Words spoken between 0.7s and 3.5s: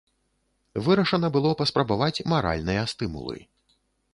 Вырашана было паспрабаваць маральныя стымулы.